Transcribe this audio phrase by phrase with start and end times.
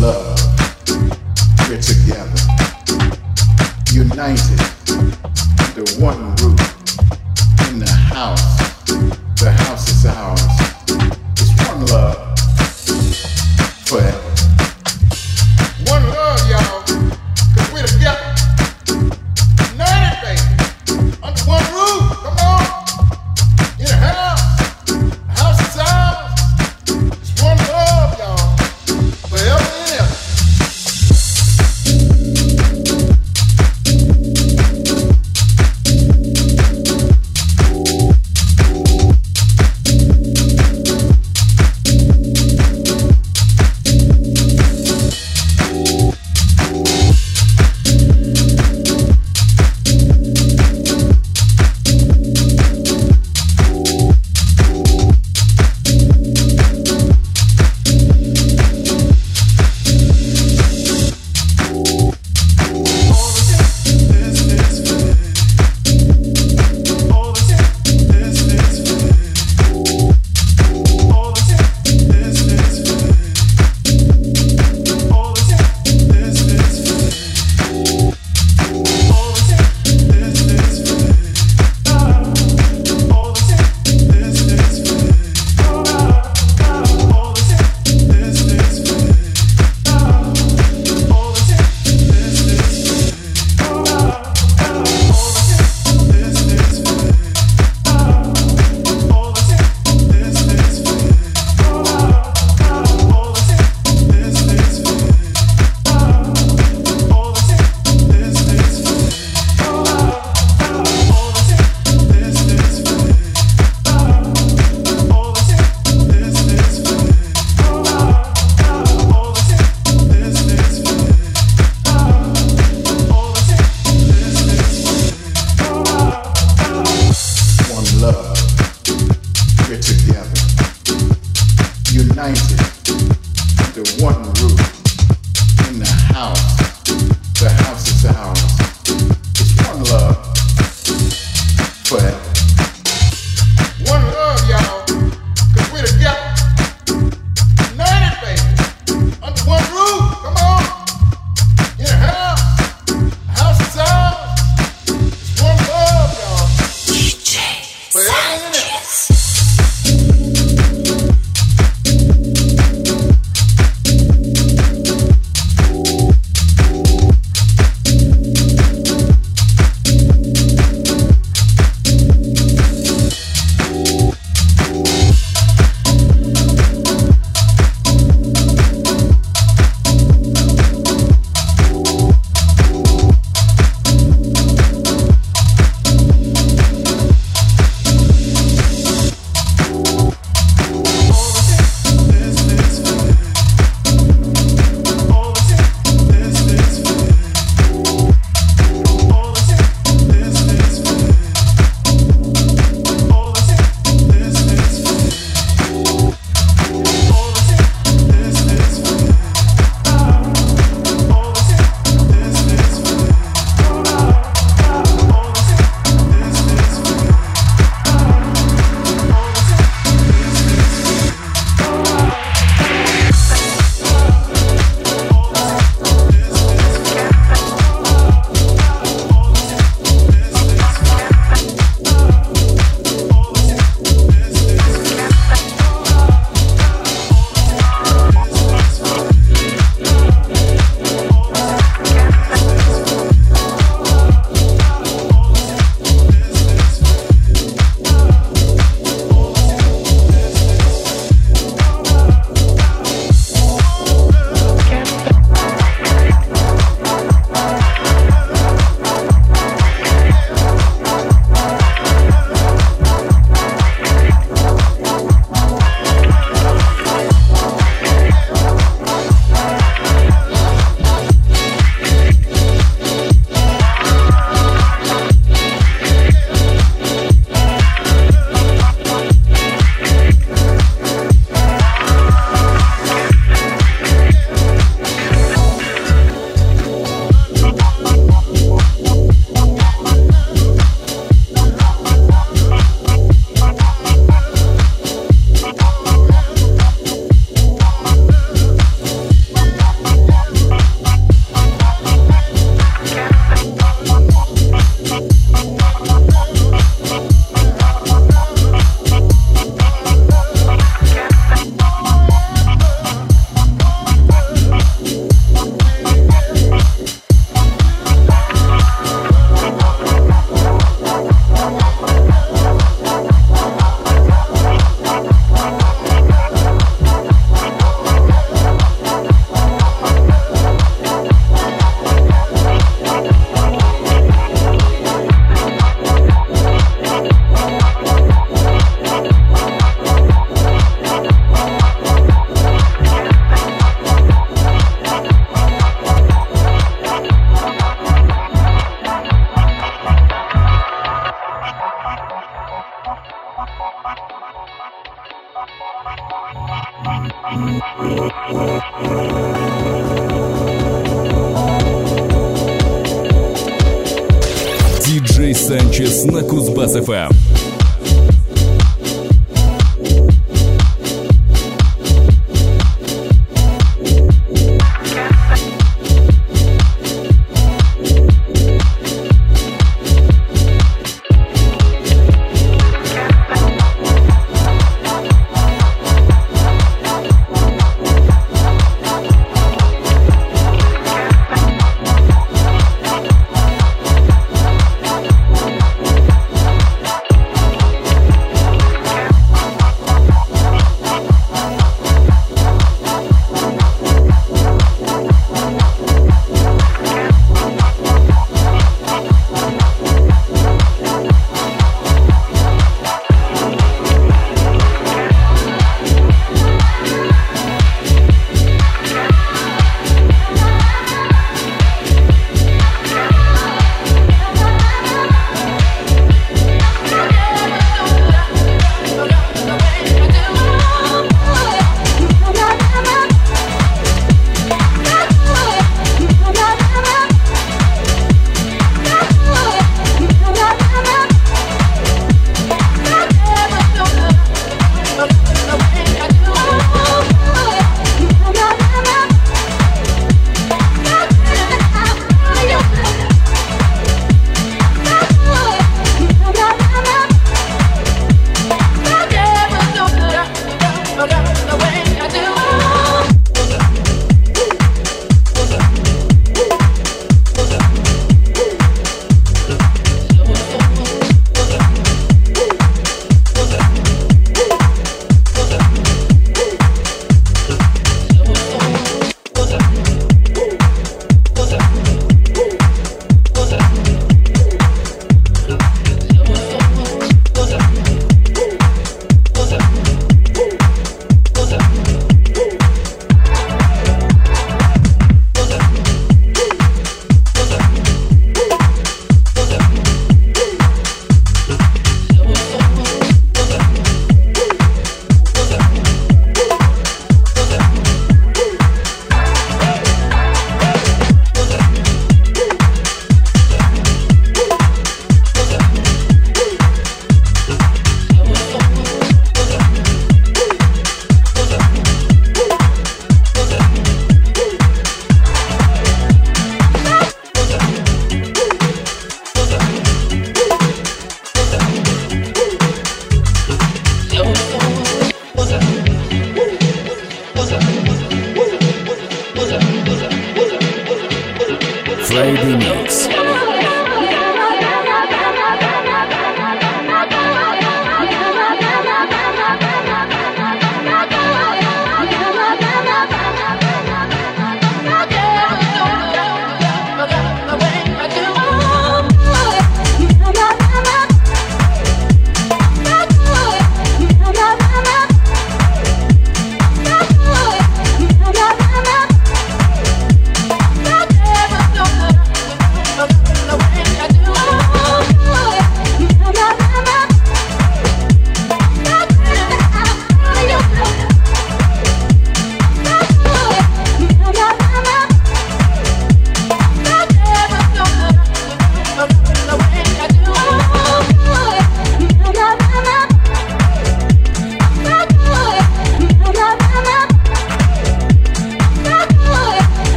[0.00, 0.38] love.
[1.68, 2.40] We're together,
[3.92, 4.58] united,
[5.74, 6.37] the one.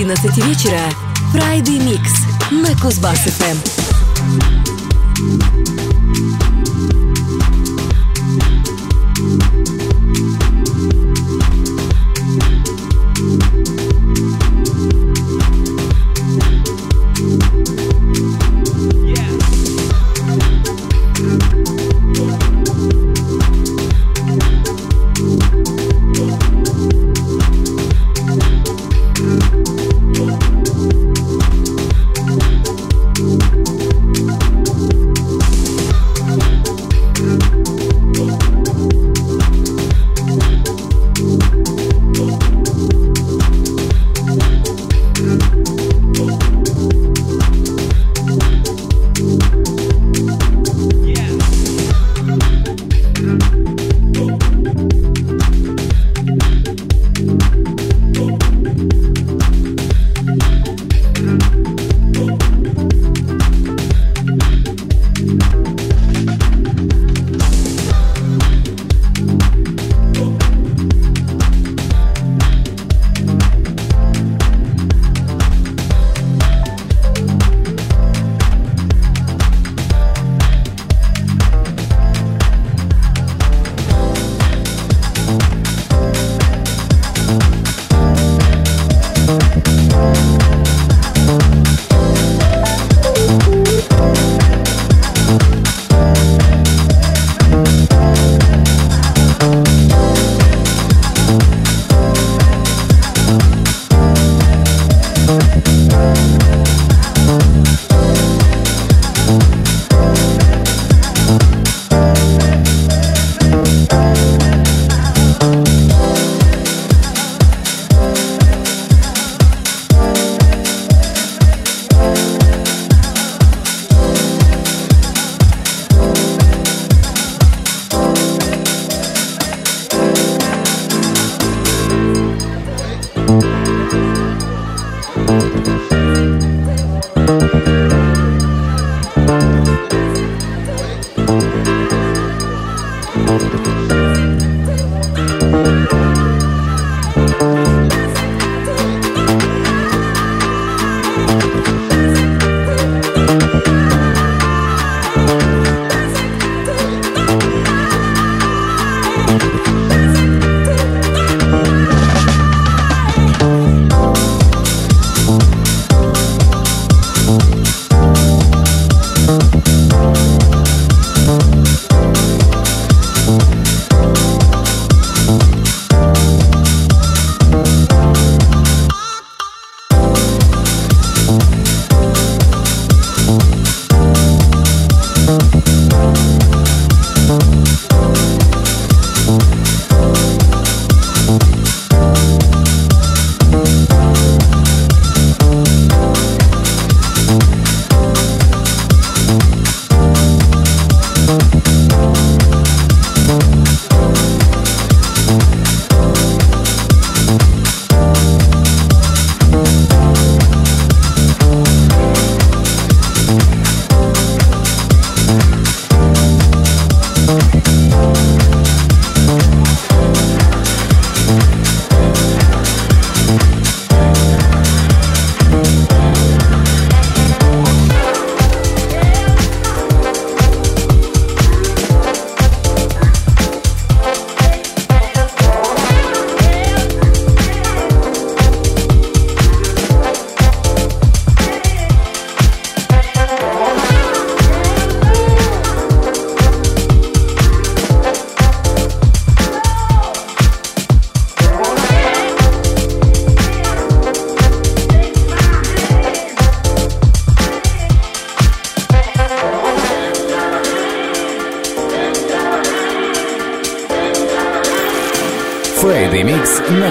[0.00, 0.80] 11 вечера
[1.34, 2.00] Friday Mix
[2.50, 3.89] на Кузбасс-ФМ.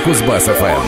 [0.06, 0.79] Кузбасс-ФМ.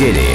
[0.00, 0.29] Недели.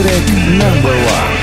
[0.00, 1.39] Number one.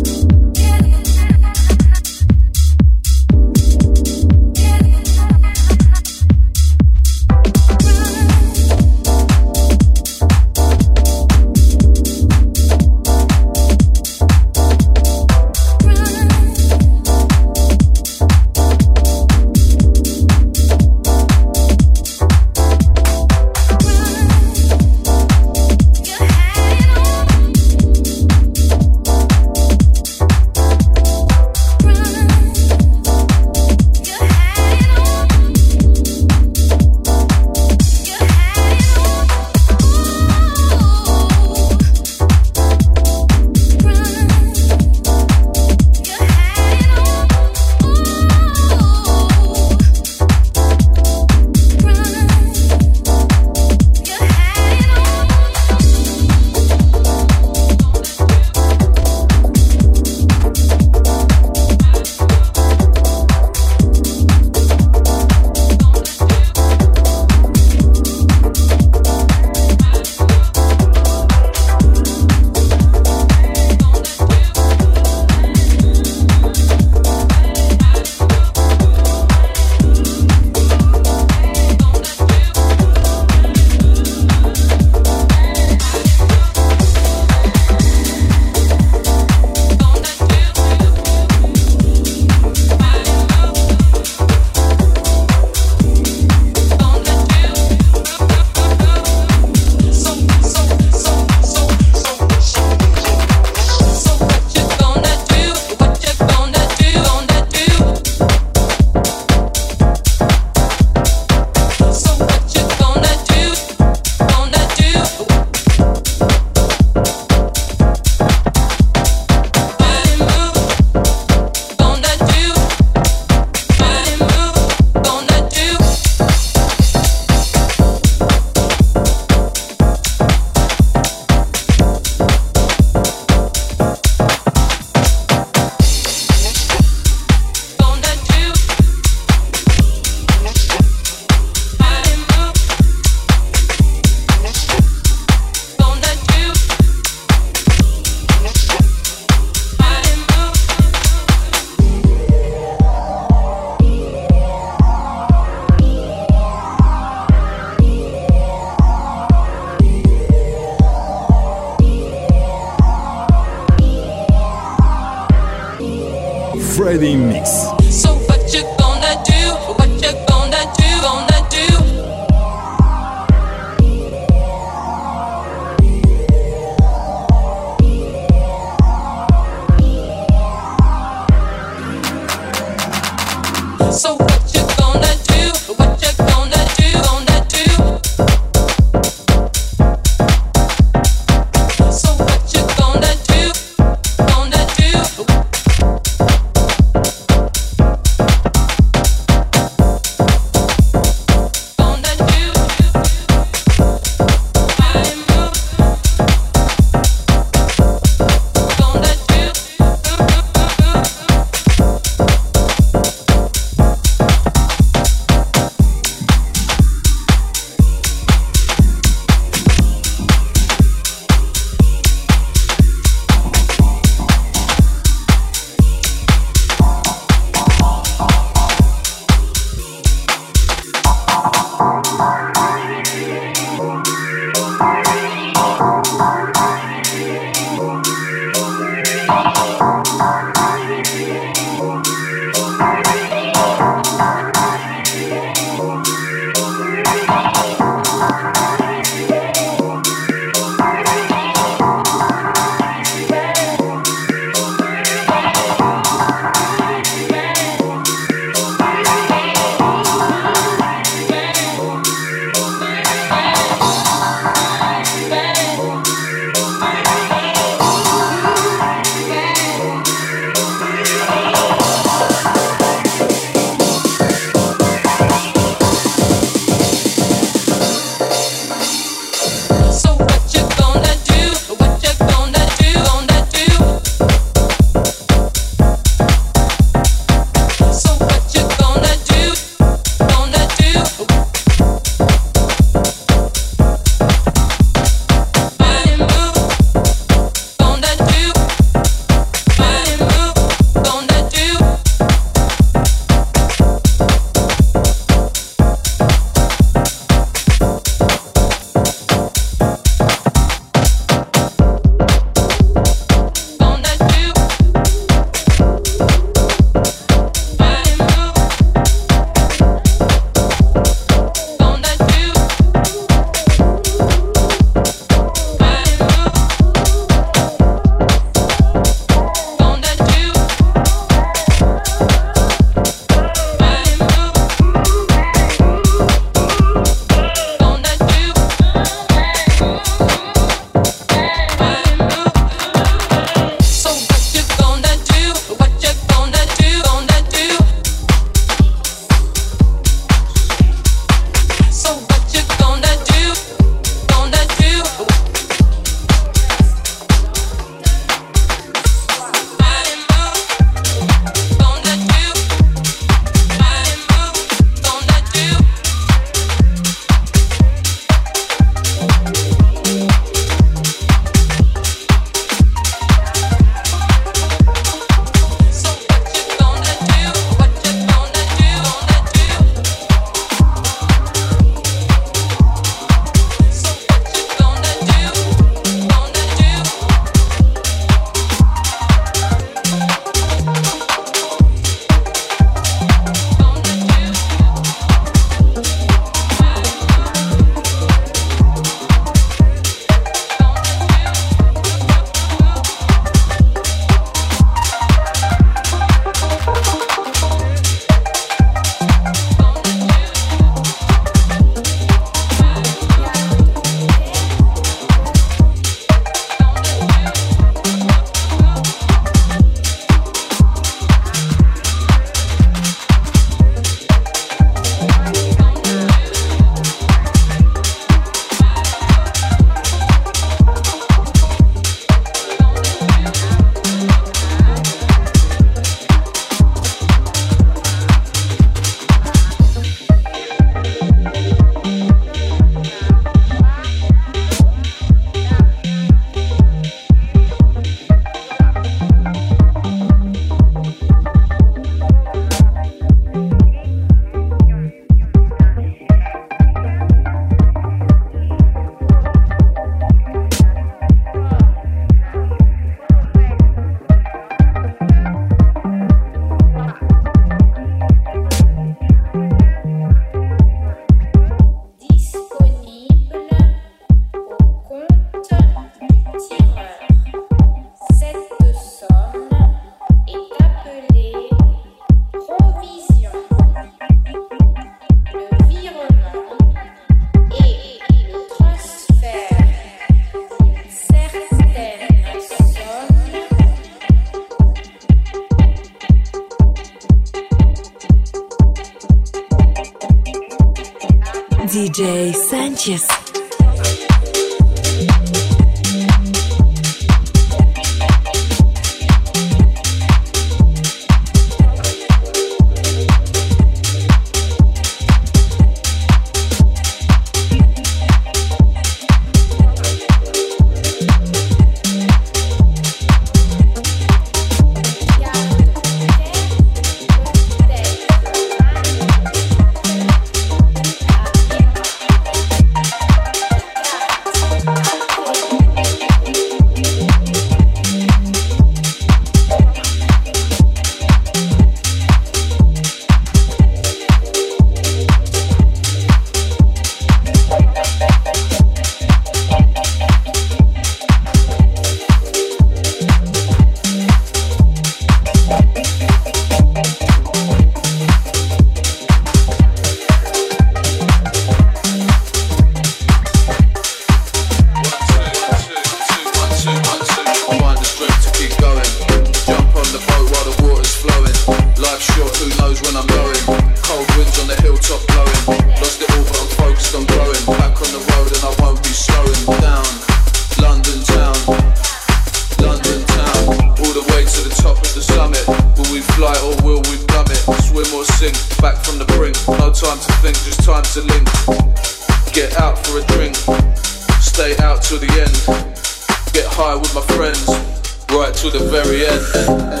[598.61, 600.00] to the very end.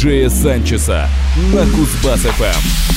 [0.00, 1.10] Диджея Санчеса
[1.52, 2.89] на Кузбасс-ФМ.